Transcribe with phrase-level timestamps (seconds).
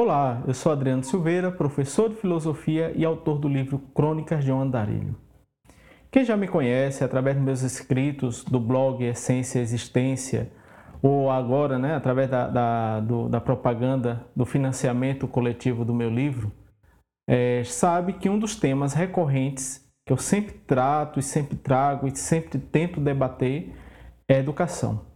[0.00, 4.60] Olá, eu sou Adriano Silveira, professor de filosofia e autor do livro Crônicas de um
[4.60, 5.16] Andarilho.
[6.08, 10.52] Quem já me conhece através dos meus escritos do blog Essência Existência,
[11.02, 16.52] ou agora né, através da, da, do, da propaganda do financiamento coletivo do meu livro,
[17.28, 22.14] é, sabe que um dos temas recorrentes que eu sempre trato e sempre trago e
[22.14, 23.74] sempre tento debater
[24.28, 25.07] é educação.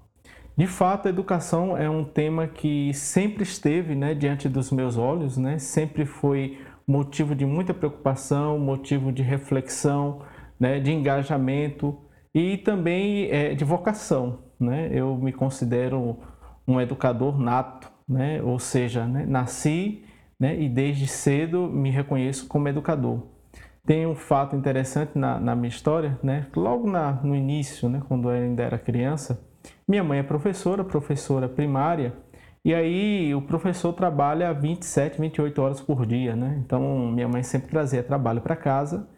[0.56, 5.38] De fato, a educação é um tema que sempre esteve né, diante dos meus olhos,
[5.38, 5.58] né?
[5.58, 10.20] sempre foi motivo de muita preocupação, motivo de reflexão,
[10.60, 11.98] né, de engajamento
[12.34, 14.40] e também é, de vocação.
[14.60, 14.90] Né?
[14.92, 16.18] Eu me considero
[16.68, 18.42] um educador nato, né?
[18.42, 20.04] ou seja, né, nasci
[20.38, 23.26] né, e desde cedo me reconheço como educador.
[23.86, 26.46] Tem um fato interessante na, na minha história, né?
[26.54, 29.50] logo na, no início, né, quando eu ainda era criança,
[29.86, 32.14] minha mãe é professora, professora primária,
[32.64, 36.62] e aí o professor trabalha 27, 28 horas por dia, né?
[36.64, 39.08] Então minha mãe sempre trazia trabalho para casa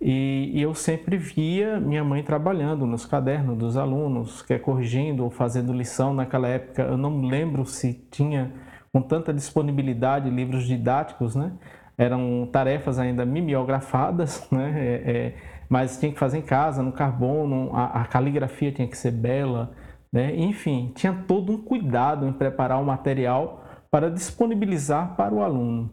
[0.00, 5.30] e, e, eu sempre via minha mãe trabalhando nos cadernos dos alunos, quer corrigindo ou
[5.30, 6.12] fazendo lição.
[6.12, 8.52] Naquela época eu não lembro se tinha
[8.92, 11.52] com tanta disponibilidade livros didáticos, né?
[11.96, 14.74] Eram tarefas ainda mimeografadas, né?
[14.76, 15.34] É, é,
[15.70, 19.72] mas tinha que fazer em casa, no carbono, a, a caligrafia tinha que ser bela.
[20.14, 20.32] Né?
[20.36, 25.90] Enfim, tinha todo um cuidado em preparar o material para disponibilizar para o aluno.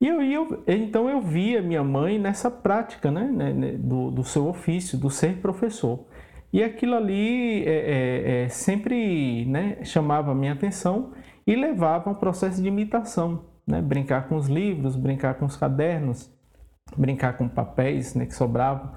[0.00, 4.24] E eu, eu, então eu via minha mãe nessa prática né, né, né, do, do
[4.24, 6.06] seu ofício, do ser professor.
[6.50, 11.12] E aquilo ali é, é, é, sempre né, chamava a minha atenção
[11.46, 13.44] e levava a um processo de imitação.
[13.66, 13.82] Né?
[13.82, 16.34] Brincar com os livros, brincar com os cadernos,
[16.96, 18.92] brincar com papéis né, que sobravam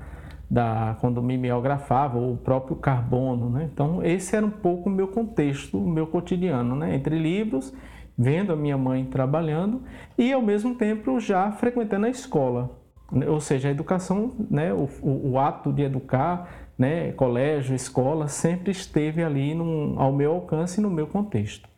[0.51, 3.49] da, quando mimeografava, o próprio carbono.
[3.49, 3.69] Né?
[3.71, 6.93] Então, esse era um pouco o meu contexto, o meu cotidiano, né?
[6.93, 7.73] entre livros,
[8.17, 9.81] vendo a minha mãe trabalhando
[10.17, 12.69] e, ao mesmo tempo, já frequentando a escola.
[13.29, 14.73] Ou seja, a educação, né?
[14.73, 17.13] o, o, o ato de educar, né?
[17.13, 21.69] colégio, escola, sempre esteve ali num, ao meu alcance e no meu contexto.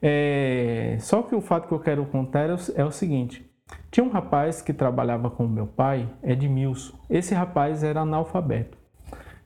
[0.00, 3.51] É, só que o fato que eu quero contar é o, é o seguinte:
[3.90, 6.96] tinha um rapaz que trabalhava com meu pai, Edmilson.
[7.10, 8.78] Esse rapaz era analfabeto.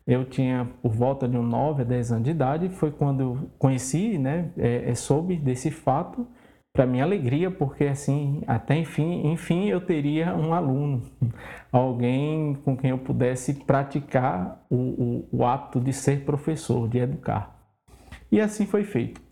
[0.07, 3.51] Eu tinha por volta de uns 9 a 10 anos de idade, foi quando eu
[3.59, 6.25] conheci, né, é, é, soube desse fato,
[6.73, 11.03] para minha alegria, porque assim, até enfim, enfim eu teria um aluno,
[11.73, 17.59] alguém com quem eu pudesse praticar o, o, o ato de ser professor, de educar.
[18.31, 19.26] E assim foi feito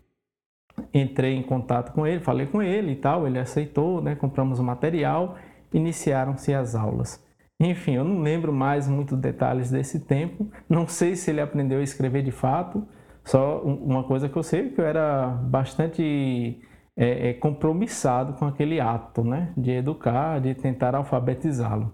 [0.93, 4.15] entrei em contato com ele, falei com ele e tal, ele aceitou, né?
[4.15, 5.35] Compramos o material,
[5.73, 7.23] iniciaram-se as aulas.
[7.59, 11.83] Enfim, eu não lembro mais muito detalhes desse tempo, não sei se ele aprendeu a
[11.83, 12.85] escrever de fato,
[13.23, 16.61] só uma coisa que eu sei é que eu era bastante
[16.95, 19.51] é, é, compromissado com aquele ato, né?
[19.57, 21.93] De educar, de tentar alfabetizá-lo.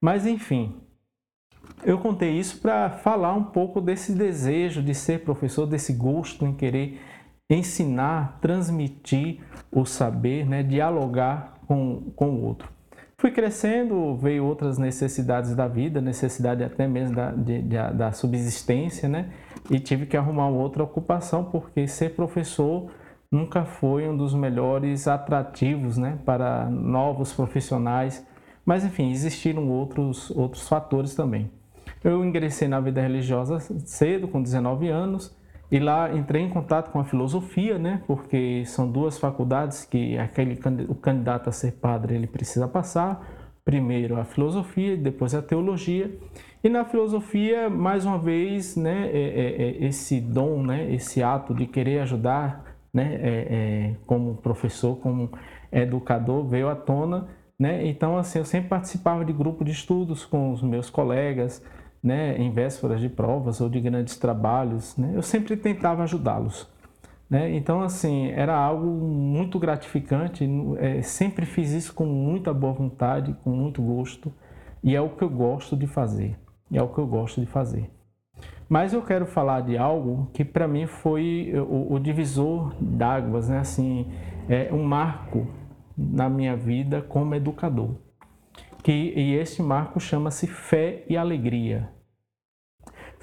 [0.00, 0.76] Mas enfim,
[1.82, 6.52] eu contei isso para falar um pouco desse desejo de ser professor, desse gosto em
[6.52, 7.00] querer
[7.48, 9.40] ensinar, transmitir
[9.70, 12.76] o saber, né, dialogar com, com o outro.
[13.18, 19.08] Fui crescendo, veio outras necessidades da vida, necessidade até mesmo da, de, de, da subsistência,
[19.08, 19.30] né?
[19.70, 22.90] E tive que arrumar outra ocupação, porque ser professor
[23.32, 26.18] nunca foi um dos melhores atrativos, né?
[26.26, 28.24] Para novos profissionais.
[28.66, 31.50] Mas, enfim, existiram outros, outros fatores também.
[32.04, 35.35] Eu ingressei na vida religiosa cedo, com 19 anos,
[35.70, 38.02] e lá entrei em contato com a filosofia, né?
[38.06, 43.26] Porque são duas faculdades que aquele o candidato a ser padre ele precisa passar.
[43.64, 46.16] Primeiro a filosofia depois a teologia.
[46.62, 49.08] E na filosofia, mais uma vez, né?
[49.12, 50.92] É, é, é esse dom, né?
[50.92, 53.14] Esse ato de querer ajudar, né?
[53.20, 55.30] É, é, como professor, como
[55.72, 57.28] educador, veio à tona,
[57.58, 57.86] né?
[57.86, 61.62] Então, assim, eu sempre participava de grupo de estudos com os meus colegas
[62.06, 66.70] né, em vésperas de provas ou de grandes trabalhos, né, eu sempre tentava ajudá-los.
[67.28, 67.52] Né?
[67.56, 73.50] Então, assim, era algo muito gratificante, é, sempre fiz isso com muita boa vontade, com
[73.50, 74.32] muito gosto,
[74.84, 76.38] e é o que eu gosto de fazer,
[76.72, 77.90] é o que eu gosto de fazer.
[78.68, 83.58] Mas eu quero falar de algo que para mim foi o, o divisor d'águas, né?
[83.58, 84.06] assim,
[84.48, 85.48] é um marco
[85.98, 87.96] na minha vida como educador.
[88.84, 91.95] Que, e esse marco chama-se fé e alegria.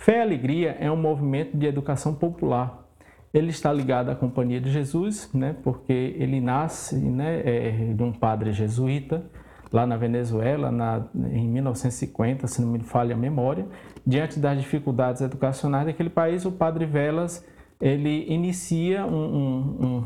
[0.03, 2.89] Fé e Alegria é um movimento de educação popular.
[3.33, 8.11] Ele está ligado à Companhia de Jesus, né, porque ele nasce né, é, de um
[8.11, 9.23] padre jesuíta
[9.71, 13.65] lá na Venezuela na, em 1950, se não me falha a memória.
[14.05, 17.47] Diante das dificuldades educacionais daquele país, o padre Velas
[17.79, 20.05] ele inicia um, um,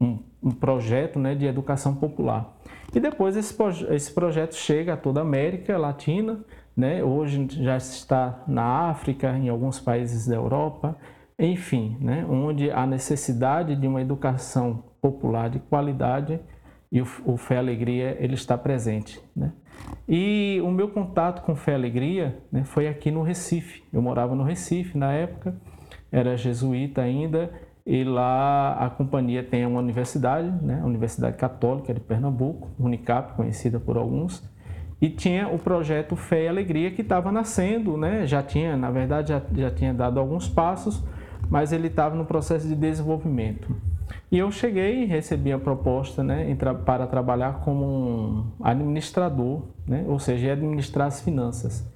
[0.00, 2.50] um, um projeto né, de educação popular.
[2.94, 3.54] E depois esse,
[3.90, 6.40] esse projeto chega a toda a América Latina,
[6.76, 7.02] né?
[7.02, 10.96] hoje já está na África, em alguns países da Europa,
[11.38, 12.24] enfim, né?
[12.28, 16.40] onde a necessidade de uma educação popular de qualidade
[16.90, 19.20] e o, Fé Alegria ele está presente.
[19.34, 19.52] Né?
[20.08, 23.82] E o meu contato com Fé Alegria né, foi aqui no Recife.
[23.92, 25.56] Eu morava no Recife na época,
[26.12, 27.50] era jesuíta ainda,
[27.84, 33.78] e lá a companhia tem uma universidade, né, a Universidade Católica de Pernambuco, Unicap, conhecida
[33.78, 34.42] por alguns,
[35.04, 39.28] e tinha o projeto Fé e Alegria que estava nascendo, né, já tinha, na verdade,
[39.28, 41.04] já, já tinha dado alguns passos,
[41.50, 43.76] mas ele estava no processo de desenvolvimento.
[44.32, 46.56] E eu cheguei e recebi a proposta né,
[46.86, 51.86] para trabalhar como um administrador, né, ou seja, administrar as finanças.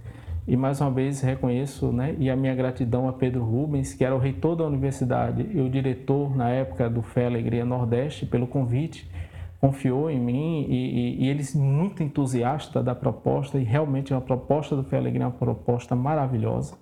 [0.46, 4.14] E mais uma vez reconheço, né, e a minha gratidão a Pedro Rubens, que era
[4.14, 9.10] o reitor da universidade e o diretor na época do Fé Alegria Nordeste, pelo convite,
[9.60, 14.76] confiou em mim e, e, e eles muito entusiasta da proposta e realmente uma proposta
[14.76, 16.76] do Fé Alegria é uma proposta maravilhosa.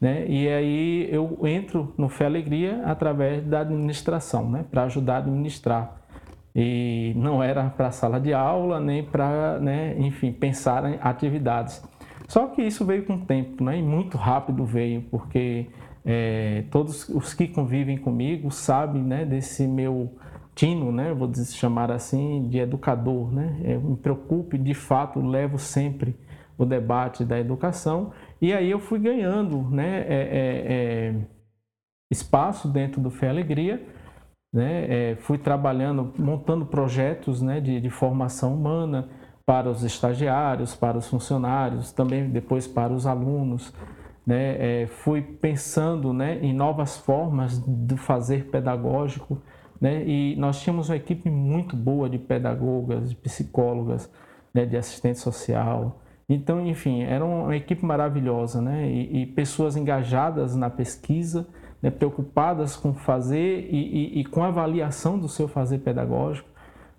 [0.00, 0.26] Né?
[0.26, 4.64] E aí eu entro no Fé Alegria através da administração, né?
[4.68, 6.02] para ajudar a administrar.
[6.54, 11.82] E não era para sala de aula, nem para, né, enfim, pensar em atividades.
[12.28, 13.78] Só que isso veio com o tempo, né?
[13.78, 15.68] E muito rápido veio, porque
[16.04, 20.14] é, todos os que convivem comigo sabem, né, desse meu
[20.54, 23.60] tino, né, vou chamar assim, de educador, né?
[23.64, 26.16] Eu me preocupo e de fato levo sempre
[26.58, 31.14] o debate da educação e aí eu fui ganhando, né, é, é, é
[32.10, 33.82] espaço dentro do Fé Alegria,
[34.52, 35.12] né?
[35.12, 39.08] É, fui trabalhando, montando projetos, né, de, de formação humana
[39.46, 43.72] para os estagiários, para os funcionários, também depois para os alunos.
[44.26, 44.82] Né?
[44.82, 49.42] É, fui pensando né, em novas formas de fazer pedagógico
[49.82, 50.04] né?
[50.06, 54.08] e nós tínhamos uma equipe muito boa de pedagogas, de psicólogas,
[54.54, 56.00] né, de assistente social.
[56.28, 58.88] Então, enfim, era uma equipe maravilhosa né?
[58.88, 61.48] e, e pessoas engajadas na pesquisa,
[61.82, 66.48] né, preocupadas com fazer e, e, e com a avaliação do seu fazer pedagógico.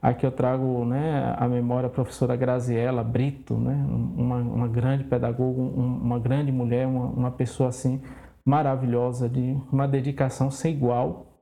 [0.02, 5.62] Aqui eu trago né, a memória da professora Graziella Brito, né, uma, uma grande pedagoga,
[5.62, 8.02] um, uma grande mulher, uma, uma, pessoa assim
[8.44, 11.33] maravilhosa, de uma dedicação sem igual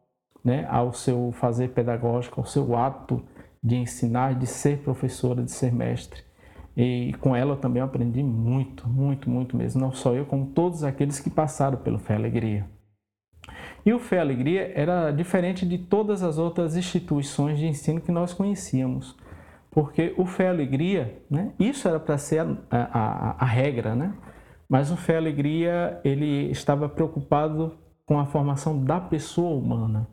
[0.44, 3.24] né, ao seu fazer pedagógico, ao seu ato
[3.64, 6.24] de ensinar, de ser professora, de ser mestre.
[6.76, 9.82] E com ela também aprendi muito, muito, muito mesmo.
[9.82, 12.66] Não só eu, como todos aqueles que passaram pelo Fé Alegria.
[13.86, 18.34] E o Fé Alegria era diferente de todas as outras instituições de ensino que nós
[18.34, 19.18] conhecíamos.
[19.70, 24.14] Porque o Fé Alegria, né, isso era para ser a, a, a, regra, né?
[24.68, 30.08] mas o Fé Alegria ele estava preocupado com a formação da pessoa humana.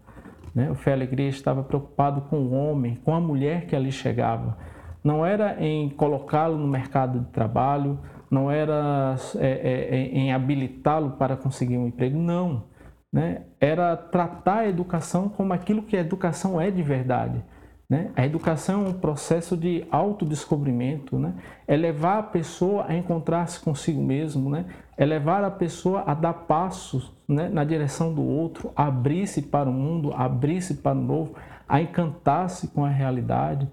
[0.54, 0.70] Né?
[0.70, 4.56] O Fé Alegria estava preocupado com o homem, com a mulher que ali chegava.
[5.02, 7.98] Não era em colocá-lo no mercado de trabalho,
[8.30, 12.64] não era é, é, em habilitá-lo para conseguir um emprego, não
[13.12, 17.42] né, era tratar a educação como aquilo que a educação é de verdade.
[17.88, 18.10] Né?
[18.14, 21.34] A educação é um processo de autodescobrimento, né?
[21.66, 24.66] é levar a pessoa a encontrar-se consigo mesmo, né?
[24.96, 29.72] é levar a pessoa a dar passos né, na direção do outro, abrir-se para o
[29.72, 31.34] mundo, abrir-se para o novo,
[31.66, 33.66] a encantar-se com a realidade.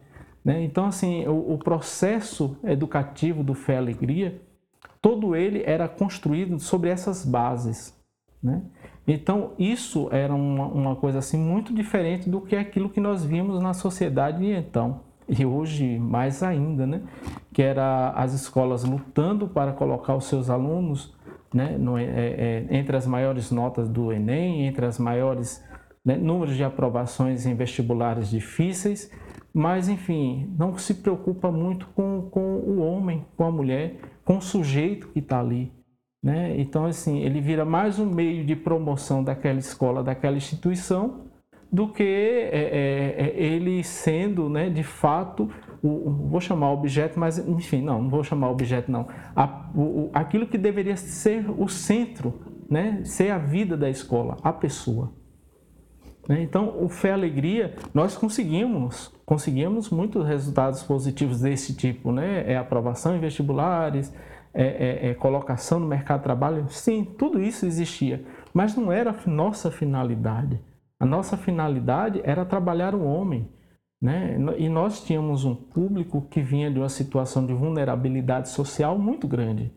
[0.44, 0.64] Né?
[0.64, 4.42] Então, assim, o, o processo educativo do Fé e Alegria,
[5.02, 7.94] todo ele era construído sobre essas bases.
[8.42, 8.62] Né?
[9.08, 13.62] Então, isso era uma, uma, coisa assim muito diferente do que aquilo que nós vimos
[13.62, 17.02] na sociedade então, e hoje mais ainda, né?
[17.54, 21.14] que era as escolas lutando para colocar os seus alunos
[21.54, 21.78] né?
[21.78, 25.64] no, é, é, entre as maiores notas do Enem, entre as maiores
[26.04, 29.12] né, números de aprovações em vestibulares difíceis,
[29.54, 34.42] mas enfim, não se preocupa muito com, com o homem, com a mulher, com o
[34.42, 35.72] sujeito que está ali.
[36.26, 36.56] Né?
[36.58, 41.28] Então, assim, ele vira mais um meio de promoção daquela escola, daquela instituição,
[41.72, 45.48] do que é, é, é ele sendo, né, de fato,
[45.84, 49.08] o, vou chamar objeto, mas enfim, não, não vou chamar objeto, não.
[49.36, 54.52] A, o, aquilo que deveria ser o centro, né, ser a vida da escola, a
[54.52, 55.14] pessoa.
[56.28, 56.42] Né?
[56.42, 62.52] Então, o Fé e Alegria, nós conseguimos, conseguimos muitos resultados positivos desse tipo, né?
[62.52, 64.12] É aprovação em vestibulares,
[64.56, 69.12] é, é, é, colocação no mercado de trabalho, sim, tudo isso existia, mas não era
[69.12, 70.60] a nossa finalidade.
[70.98, 73.50] A nossa finalidade era trabalhar o homem.
[74.02, 74.38] Né?
[74.58, 79.74] E nós tínhamos um público que vinha de uma situação de vulnerabilidade social muito grande.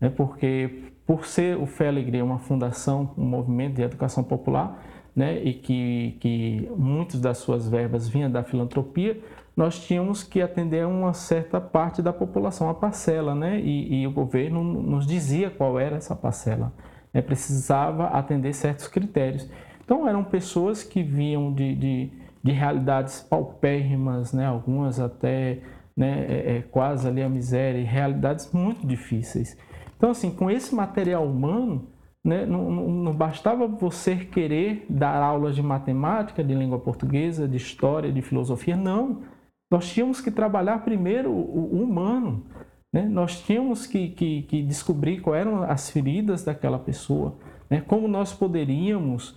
[0.00, 0.08] Né?
[0.08, 4.82] Porque, por ser o Fé e Alegria uma fundação, um movimento de educação popular,
[5.14, 9.20] né, e que, que muitas das suas verbas vinham da filantropia,
[9.56, 13.60] nós tínhamos que atender uma certa parte da população, a parcela, né?
[13.60, 16.72] E, e o governo nos dizia qual era essa parcela.
[17.12, 17.22] Né?
[17.22, 19.48] Precisava atender certos critérios.
[19.84, 22.10] Então, eram pessoas que vinham de, de,
[22.42, 24.46] de realidades paupérrimas, né?
[24.46, 25.60] algumas até
[25.96, 26.26] né?
[26.28, 29.56] É, é, quase ali a miséria, realidades muito difíceis.
[29.96, 31.88] Então, assim, com esse material humano,
[32.22, 38.10] né, não, não, bastava você querer dar aulas de matemática, de língua portuguesa, de história,
[38.10, 39.22] de filosofia, não.
[39.74, 42.44] Nós tínhamos que trabalhar primeiro o, humano,
[42.92, 43.02] né?
[43.02, 47.36] nós tínhamos que, que, que, descobrir quais eram as feridas daquela pessoa,
[47.68, 47.80] né?
[47.80, 49.34] como nós poderíamos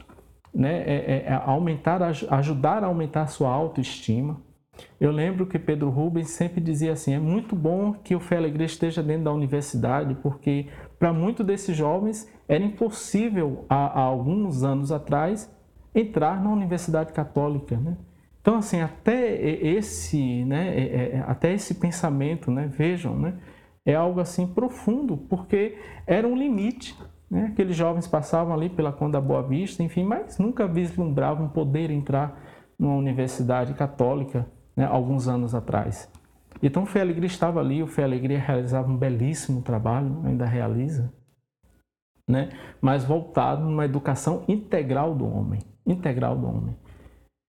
[0.53, 4.39] né, é, é, aumentar, ajudar a aumentar a sua autoestima.
[5.01, 8.67] Eu lembro que Pedro Rubens sempre dizia assim: é muito bom que o Fé Alegria
[8.67, 10.67] esteja dentro da universidade, porque
[10.99, 15.51] para muitos desses jovens era impossível, há, há, alguns anos atrás,
[15.95, 17.75] entrar na Universidade Católica.
[17.75, 17.97] Né?
[18.47, 23.37] Então, assim, até esse, né, até esse pensamento, né, vejam, né,
[23.85, 26.97] é algo assim profundo, porque era um limite.
[27.29, 27.49] Né?
[27.51, 32.41] Aqueles jovens passavam ali pela Conda Boa Vista, enfim, mas nunca vislumbravam poder entrar
[32.79, 36.09] numa universidade católica né, alguns anos atrás.
[36.63, 41.13] Então, o Fé Alegria estava ali, o Fé Alegria realizava um belíssimo trabalho, ainda realiza,
[42.25, 42.47] né?
[42.79, 46.77] mas voltado numa educação integral do homem, integral do homem.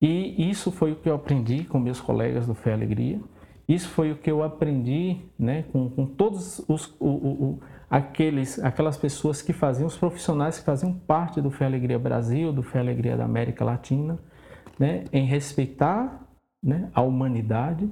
[0.01, 3.21] E isso foi o que eu aprendi com meus colegas do Fé Alegria,
[3.69, 8.97] isso foi o que eu aprendi né, com, com todos os, o, o, aqueles, aquelas
[8.97, 13.15] pessoas que faziam, os profissionais que faziam parte do Fé Alegria Brasil, do Fé Alegria
[13.15, 14.19] da América Latina,
[14.79, 16.27] né, em respeitar
[16.63, 17.91] né, a humanidade,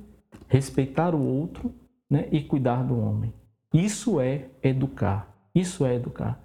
[0.49, 1.75] respeitar o outro
[2.09, 3.35] né, e cuidar do homem.
[3.75, 5.35] Isso é educar.
[5.55, 6.41] Isso é educar.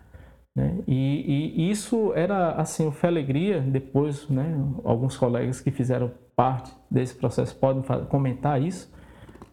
[0.55, 0.79] Né?
[0.88, 4.53] E, e, isso era assim, o Fé Alegria, depois, né,
[4.84, 8.91] alguns colegas que fizeram parte desse processo podem comentar isso,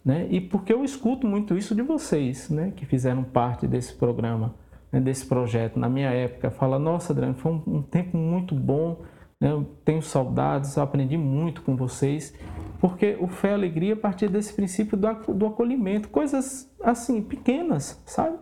[0.05, 0.27] né?
[0.31, 4.55] e porque eu escuto muito isso de vocês, né, que fizeram parte desse programa,
[4.91, 5.79] né, desse projeto.
[5.79, 9.03] Na minha época, fala, nossa, Adriano, foi um, um tempo muito bom,
[9.41, 9.53] né?
[9.53, 12.35] Eu tenho saudades, eu aprendi muito com vocês,
[12.81, 18.37] porque o fé alegria a partir desse princípio do, do acolhimento, coisas assim, pequenas, sabe?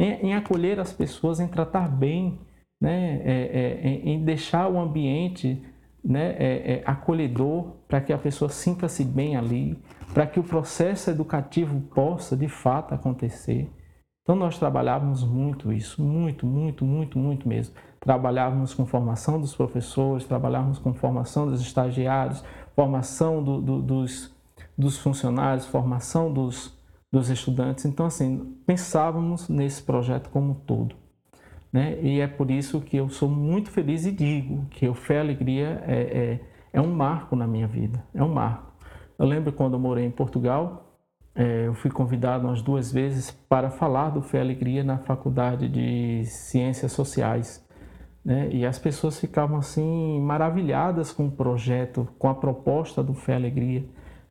[0.00, 2.40] Em, em, acolher as pessoas, em tratar bem,
[2.80, 3.20] né?
[3.24, 5.62] É, é, em deixar o ambiente
[6.02, 6.34] né?
[6.38, 9.78] É, é acolhedor para que a pessoa sinta-se bem ali,
[10.14, 13.70] para que o processo educativo possa de fato acontecer.
[14.22, 20.24] Então nós trabalhávamos muito isso, muito, muito, muito, muito mesmo trabalhávamos com formação dos professores,
[20.24, 22.42] trabalhávamos com formação dos estagiários,
[22.74, 24.34] formação do, do, dos,
[24.76, 26.74] dos funcionários, formação dos,
[27.12, 27.84] dos estudantes.
[27.84, 30.94] Então, assim, pensávamos nesse projeto como um todo.
[31.72, 32.00] Né?
[32.02, 35.18] E é por isso que eu sou muito feliz e digo que o Fé e
[35.18, 36.40] Alegria é, é,
[36.72, 38.72] é um marco na minha vida, é um marco.
[39.18, 40.90] Eu lembro quando eu morei em Portugal,
[41.34, 45.68] é, eu fui convidado umas duas vezes para falar do Fé e Alegria na Faculdade
[45.68, 47.64] de Ciências Sociais.
[48.24, 48.48] Né?
[48.50, 53.36] E as pessoas ficavam assim maravilhadas com o projeto, com a proposta do Fé e
[53.36, 53.84] Alegria,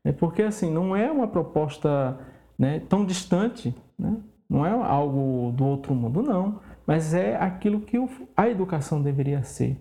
[0.03, 0.11] né?
[0.11, 2.19] porque assim não é uma proposta
[2.59, 4.17] né, tão distante, né?
[4.49, 7.97] não é algo do outro mundo, não, mas é aquilo que
[8.35, 9.79] a educação deveria ser.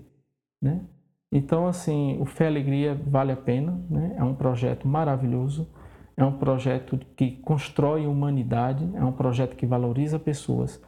[0.63, 0.81] Né?
[1.33, 4.15] Então, assim, o Fé Alegria vale a pena, né?
[4.17, 5.69] é um projeto maravilhoso,
[6.17, 10.81] é um projeto que constrói humanidade, é um projeto que valoriza pessoas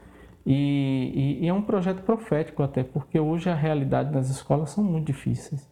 [0.44, 4.82] e, e, e, é um projeto profético até, porque hoje a realidade nas escolas são
[4.82, 5.69] muito difíceis.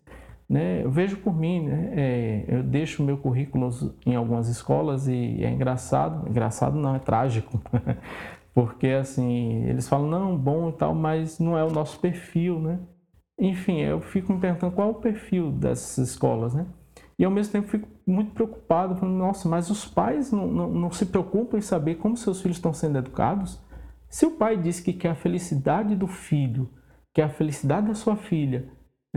[0.48, 0.82] Né?
[0.82, 1.92] Eu vejo por mim, né?
[1.94, 3.68] é, eu deixo meu currículo
[4.06, 7.60] em algumas escolas e é engraçado, engraçado não, é trágico,
[8.54, 12.80] porque assim, eles falam, não, bom e tal, mas não é o nosso perfil, né?
[13.38, 16.66] Enfim, eu fico me perguntando qual é o perfil dessas escolas, né?
[17.18, 20.90] E ao mesmo tempo fico muito preocupado, falando, nossa, mas os pais não, não, não
[20.90, 23.60] se preocupam em saber como seus filhos estão sendo educados?
[24.08, 26.70] Se o pai diz que quer a felicidade do filho,
[27.12, 28.70] quer a felicidade da sua filha,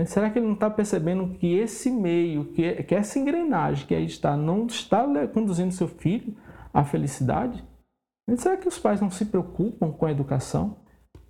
[0.05, 4.05] será que ele não está percebendo que esse meio, que, que essa engrenagem que aí
[4.05, 6.35] está, não está conduzindo seu filho
[6.73, 7.63] à felicidade?
[8.27, 10.77] Né, será que os pais não se preocupam com a educação?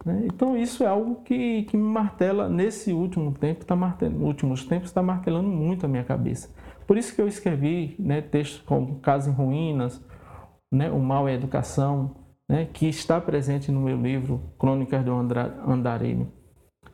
[0.06, 0.24] Né?
[0.26, 4.90] Então isso é algo que, que me martela nesse último tempo, tá martelando, últimos tempos
[4.90, 6.50] está martelando muito a minha cabeça.
[6.86, 10.04] Por isso que eu escrevi né, textos como Casa em Ruínas,
[10.72, 12.16] né, O Mal é a Educação,
[12.50, 16.32] né, que está presente no meu livro Crônicas do Andarilho.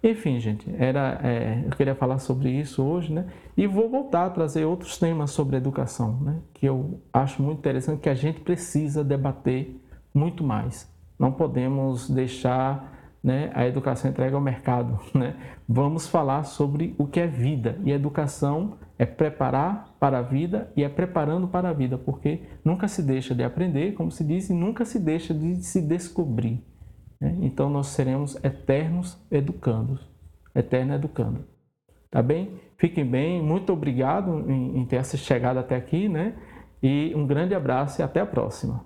[0.04, 3.26] Enfim, gente, era, é, eu queria falar sobre isso hoje, né?
[3.56, 6.38] E vou voltar a trazer outros temas sobre educação, né?
[6.54, 9.80] Que eu acho muito interessante, que a gente precisa debater
[10.14, 10.92] muito mais.
[11.18, 15.00] Não podemos deixar né, a educação entrega ao mercado.
[15.14, 15.36] Né?
[15.68, 17.78] Vamos falar sobre o que é vida.
[17.84, 22.88] E educação é preparar para a vida e é preparando para a vida, porque nunca
[22.88, 26.64] se deixa de aprender, como se diz, e nunca se deixa de se descobrir.
[27.20, 27.38] Né?
[27.42, 30.08] Então nós seremos eternos educandos,
[30.56, 31.46] eterno educando.
[32.10, 32.60] Tá bem?
[32.78, 36.36] Fiquem bem, muito obrigado em, em ter chegado até aqui, né?
[36.82, 38.86] E um grande abraço e até a próxima.